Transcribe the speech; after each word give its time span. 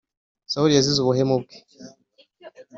Sawuli 0.51 0.73
yazize 0.77 0.99
ubuhemu 1.01 1.35
bwe. 1.41 1.55